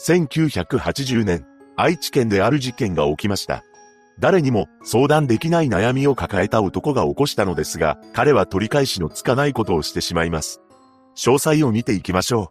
[0.00, 1.46] 1980年、
[1.76, 3.62] 愛知県である事件が起きました。
[4.18, 10.62] 誰にも相談できない悩みを抱えた男が起こしたのですが、彼は取り返しのつかないことをしてしまいます。
[11.16, 12.50] 詳細を見ていきましょ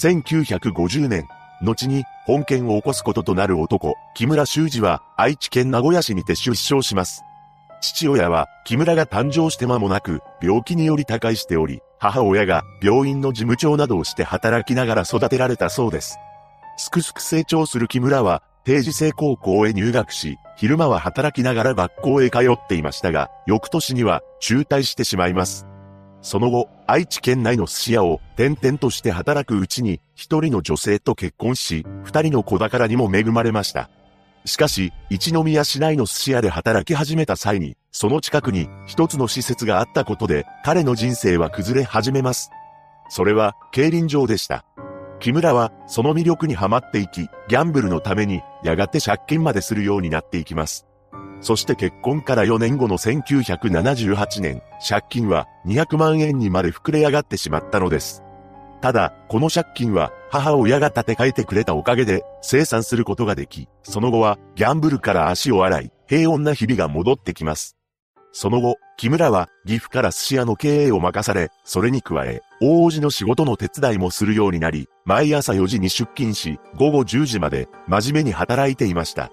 [0.00, 0.04] う。
[0.04, 1.26] 1950年、
[1.60, 7.24] 後に本件を起こすこととなる男、木村修二は愛知県名古屋市にて出生します。
[7.80, 16.18] 父親は木村が誕生して間もなく病気により他界しており、母親が病院の事務長などをして働きながら育てられたそうです。
[16.76, 25.66] すくすく成長する木村は定時制高校へ入学し、昼間は働きながら学校へ通っていましたが、翌年には中退してしまいます。
[26.20, 33.88] その後、愛知県内の寿司屋を転々として働くうちに、一人の女性と結婚し、二人の子宝にも恵まれました。
[34.44, 42.50] しかし、一宮市内の寿司屋で働き始めた際に、その近くに一つの施設があったことで、彼の人生は崩れ始めます。
[43.08, 44.64] それは、競輪場でした。
[45.20, 50.86] 木村はその魅力にはまっていき、ギャンブルのためにやがて借金までするようになっていきます。
[51.40, 58.22] そして結婚から4年後の1978年、借金は200万円にまで膨れ上がってしまったのです。
[58.80, 67.76] ただ、この借金は母親が立て替えてくれたおかげで生産することができ、その後はギャンブルから足を洗い、平穏な日々が戻ってきます。
[68.38, 79.30] その後、木村は岐阜から寿司屋の経営を任され、それに加え、大王子の仕事の手伝いもするようになり、毎朝4時に出勤し、午後10時まで真面目に働いていました。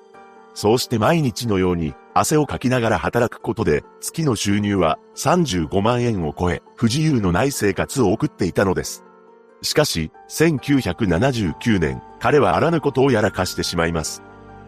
[0.53, 9.03] そうして毎日のように汗をかきながら働くことで、月の収入は35万円を超え、不自由のない生活を送っていたのです。
[9.63, 14.23] しかし、1979年、彼はあらぬことをやらかしてしまいます。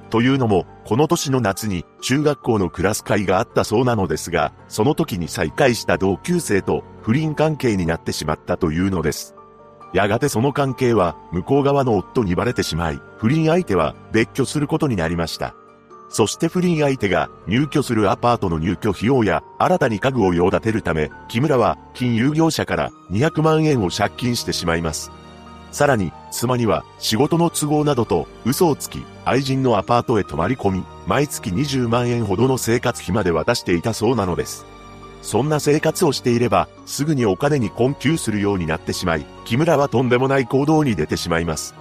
[0.10, 9.36] というのも、この年の夏に中学校のクラス会があったそうなのですが、その時に再会した同級生と不倫関係になってしまったというのです。
[9.94, 15.56] やがてその関係は向こう側の夫にバレてしまい、不倫相手は別居することになりました。
[16.10, 25.12] そして不倫相手が入居するアパートの入居費用や新たに家具を用立てるため、木村は金融業者から200万円を借金してしまいます。
[25.76, 34.66] さらに、妻には仕事の都合などと嘘をつき、愛人のアパートへ泊まり込み、毎月20万円ほどの生活費まで渡していたそうなのです。
[35.22, 41.76] そんな生活をしていれば、すぐにお金に困窮するようになってしまい、木村はとんでもない行動に出てしまいます。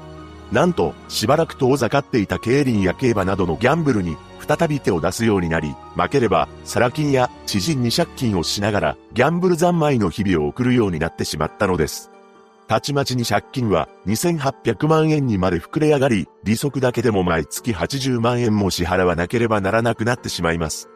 [0.51, 12.11] なんと、しばらく遠ざかっていた競輪や競馬などのギャンブルに、再び手を出すようになり、負ければ、サラ金や知人に借金をしながら、ギャンブル三昧の日々を送るようになってしまったのです。
[12.67, 20.89] たちまちに借金は2800万円にまで膨れ上がり、利息だけでも毎月80万円も支払わなければならなくなってしまいます。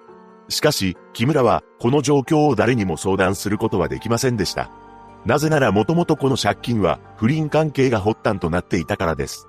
[0.48, 4.70] しかし、木村はこの状況を誰にも相談することはできませんでした。
[5.26, 9.46] なぜならもともとこの借金は不倫関係が発端となっていたからです。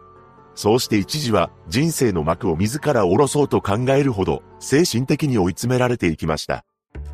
[0.55, 6.65] そうして一時は人生の幕を自ら下ろそうと考えるほど精神的に追い詰められていきました。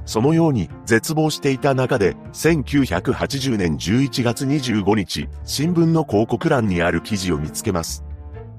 [0.05, 8.03] そのように絶望していた中で、1980年11月25日、新聞の広告欄にある記事を見つけます。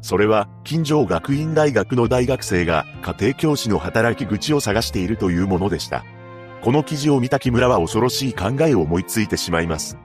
[0.03, 6.05] それは、近所学院大学の大学生が家庭教師の働き口を探しているというものでした。
[6.63, 9.97] この記事を見た木村は恐ろしい考えを思いついてしまいます。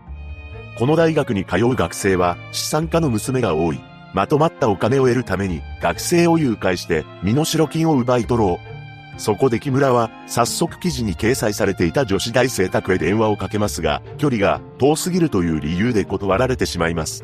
[0.78, 3.80] この大学に通う学生は資産家の娘が多い。
[4.14, 8.71] まとまったお金を得るために学生を誘拐して身代金を奪い取ろう。
[9.18, 17.24] そこで木村は、早速記事に掲載されていた女子大生宅へ電話をかけますが、距離が遠すぎるという理由で断られてしまいます。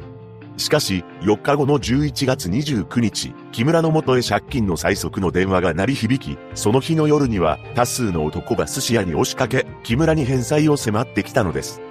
[0.58, 11.81] しかし、4日後の11月29日、木村の元へ借金の最速の電話が鳴り響き、その日の夜には多数の男が寿司屋に押しかけ、木村に返済を迫ってきたのです。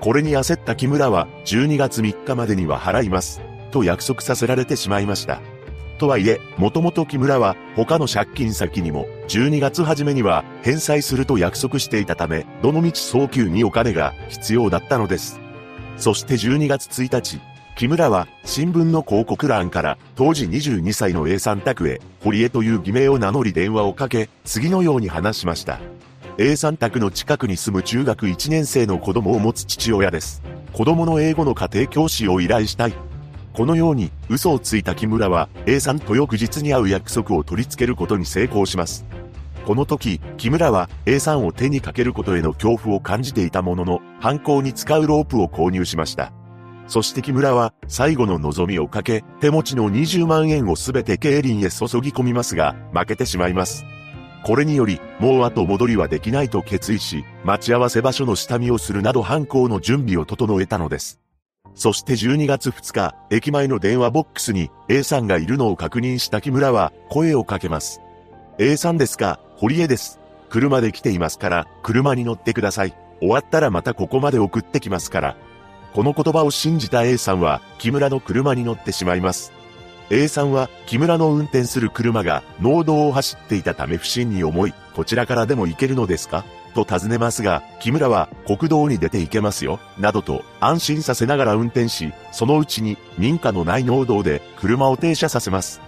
[0.00, 3.40] これに焦った木村は、12月3日までには払います。
[3.70, 5.40] と約束させられてしまいました。
[5.98, 15.40] とはいえ、もともと木村は他の借金先にも12月初めには返済すると約束していたため、どのみち早急にお金が必要だったのです。
[15.96, 17.40] そして12月1日、
[17.76, 25.78] 木村は新聞の広告欄から当時22歳の A さん宅へ堀江という偽名を名乗り電話をかけ、次のように話しました。
[26.38, 30.42] A さん宅の近くに住む中学1年生の子供を持つ父親です。
[30.72, 33.07] 子供の英語の家庭教師を依頼したい。
[33.58, 39.04] このように嘘をついた木村は A さんと翌日に会う約束を取り付けることに成功します。
[39.66, 46.32] この時、木村は A さんを手にかけることへの恐怖を感じていたものの、犯行に使うロープを購入しました。
[46.86, 53.84] そして木村は最後の望みをかけ、手持ちの20万円をすべて競輪へ注ぎ込みますが、負けてしまいます。
[54.44, 61.18] これにより、もう後戻りはできないと決意し、待ち合わせ場所の下見をするなど犯行の準備を整えたのです。
[61.74, 68.00] そして12月2日、駅前の電話ボックスに A さんがいるのを確認した木村は声をかけます。
[68.58, 69.38] A さんですか？
[69.56, 70.18] 堀江です。
[70.50, 72.94] 車で来ていますから、車に乗ってください。
[73.20, 75.36] 終わったらまたここまで送ってきますから。
[75.94, 79.52] この言葉を信じた A さんは、木村の車に乗ってしまいます。
[80.10, 86.44] A さんは、木村の運転する車が、農道を走っていたため不審に思い、こちらからでも行けるのですか？
[86.74, 95.80] と尋ねますが、木村は、国道に出て行けますよ、などと、安心させながら運転し、そのうちに、民家のない農道で、車を停車させます。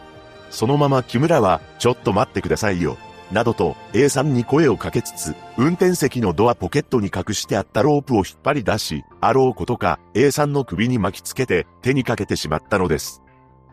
[0.51, 2.97] そのまま木村は、ちょっと待ってくださいよ。
[3.33, 13.23] などと A さんに声をかけつつ、運転席のドアポケットに隠してあったロープを引っ張り出し、あろうことか A さんの首に巻きつけて手にかけてしまったのです。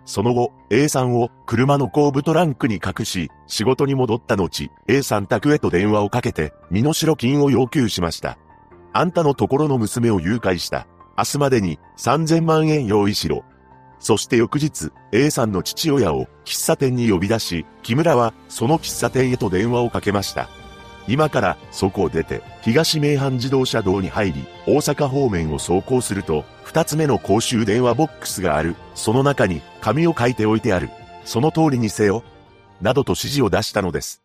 [0.07, 8.38] その後、A さんを車の後部トランクに隠し、仕事に戻った後、A さん宅へと電話をかけて、身代金を要求しました。
[8.94, 10.88] あんたのところの娘を誘拐した。
[11.18, 13.44] 明日までに3000万円用意しろ。
[14.00, 20.50] そして翌日、A さんの父親を喫茶店に呼び出し、木村はその喫茶店へと電話をかけました。
[21.07, 28.75] 今からそこを出て、東名阪自動車道に入り、大阪方面を走行すると、二つ目の公衆電話ボックスがある。
[28.94, 30.89] その中に紙を書いておいてある。
[31.24, 32.24] その通りにせよ。
[32.81, 34.21] などと指示を出したのです。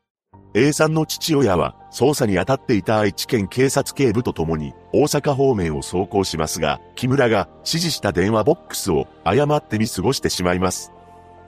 [0.54, 10.92] A さんの父親は捜査に当たっていた愛知県警察警部と共に大阪方面を走行しますが、木村が指示した電話ボックスを誤って見過ごしてしまいます。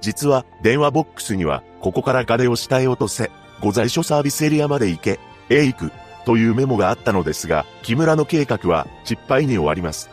[0.00, 3.30] 実は電話ボックスにはここから金を下へ落とせ、
[3.64, 5.18] ご在所サービスエリアまで行け、
[5.48, 5.92] へ行く
[6.26, 10.10] というメモがあったのですが、木村の計画は失敗に終わります。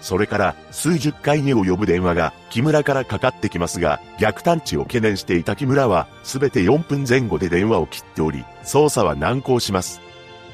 [0.00, 10.00] それから数十回に及ぶ電話が木村からかかってきますが、逆探知を懸念していた木村は、すべて4分前後で電話を切っており、捜査は難航します。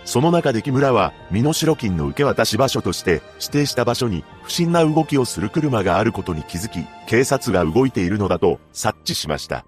[0.05, 9.65] その中で木村は、身代金の受け渡し場所として指定した場所に不審な動きをする車があることに気づき、警察が動いているのだと察知しました。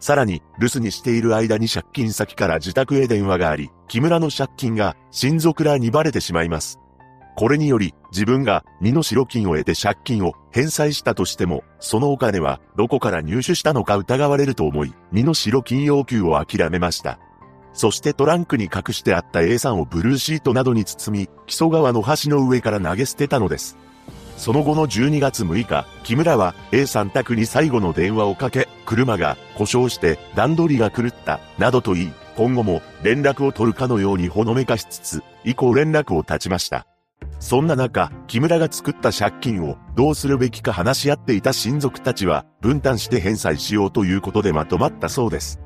[0.00, 6.80] さらに、留守にしている間に借金先から自宅へ電話があり、木村の借金が親族らにバレてしまいます。
[7.36, 17.18] これにより、自分が身代金を得て借金を返済したとしても、そのお金はどこから入手したのか疑われると思い、身代金要求を諦めました。
[17.72, 23.76] そしてトランクに隠してあった A さんをブルーシートなどに包み、木曽川の橋の上から投げ捨てたのです。
[24.40, 36.86] その後の12月6日、木村は A さん宅に最後の電話をかけ、車が故障して段取りが狂った、などと言い、今後も連絡を取るかのようにほのめかしつつ、以降連絡を絶ちました。
[37.38, 45.60] そんな中、木村が作った借金をどうするべきか話し合っていた親族たちは分担して返済しようということでまとまったそうです。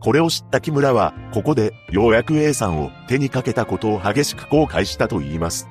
[0.00, 5.68] これを知った木村は、ここでようやく A さんを手にかけたことを激しく後悔したと言います。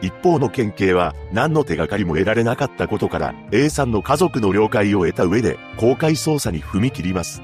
[0.00, 7.42] 一方の県警は何の手がかりも得られなかったことから A さんの家族の了解を得た上で公開捜査に踏み切ります。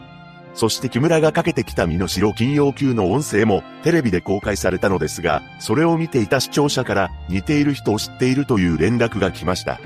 [0.55, 9.81] そして木村がかけてきた身の代金要求の音声もテレビで公開されたのですが、それを見ていた視聴者から似ている人を知っているという連絡が来ました。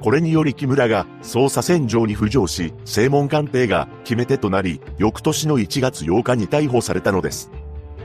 [0.00, 7.50] これにより木村が捜査線上に浮上し、正門鑑定が決め手となり、翌年の1月8日に逮捕されたのです。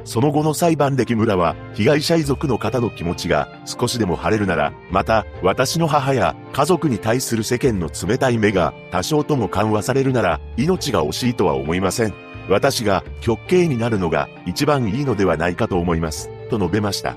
[0.03, 12.13] その後の裁判で木村は、被害者遺族の方の気持ちが少しでも晴れるなら、また、私の母や家族に対する世間の冷たい目が多少とも緩和されるなら、命が惜しいとは思いません。
[12.49, 16.29] 私が極刑になるのが一番いいのではないかと思います。
[16.49, 17.15] と述べました。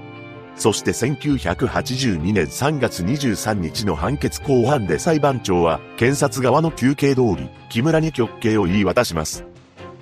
[0.56, 9.44] そして1982年3月23日の判決公判で裁判長は、検察側の求刑通り、木村に極刑を言い渡します。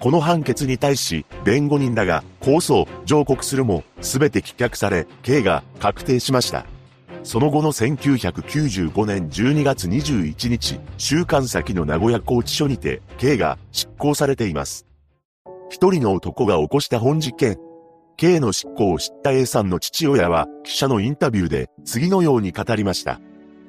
[0.03, 6.67] この判決に対し、弁護人らが控訴、上告するも、すべて棄却され、刑が確定しました。
[7.23, 14.87] その後の1995年12月21日、週刊先の名古屋拘置所にて、刑が執行されています。
[15.71, 17.57] 一人の男が起こした本事件。
[18.17, 23.21] 刑の執行を知った A さんの父親は、記者のインタビューで、次のように語りました。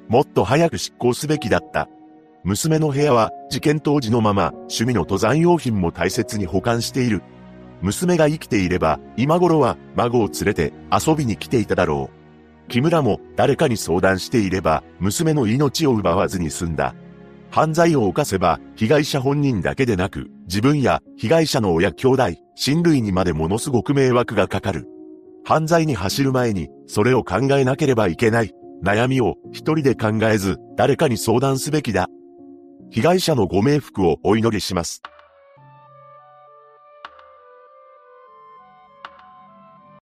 [0.08, 1.88] もっと早く執行すべきだった。
[2.44, 7.22] 娘の部屋は事件当時のまま趣味の登山用品も大切に保管している。
[7.80, 12.70] 娘が生きていれば今頃は孫を連れて遊びに来ていただろう。
[12.70, 16.94] 木村も誰かに相談していれば娘の命を奪わずに済んだ。
[17.50, 22.24] 犯罪を犯せば被害者本人だけでなく自分や被害者の親兄弟、
[22.56, 24.86] 親類にまでものすごく迷惑がかかる。
[25.46, 28.52] 犯罪に走る前にそれを考えなければいけない。
[28.82, 32.08] 悩みを一人で考えず誰かに相談すべきだ。
[32.90, 35.02] 被害者のご冥福をお祈りします。